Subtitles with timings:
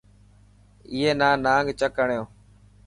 [0.91, 2.23] اي نا نانگ چڪ هڻيو.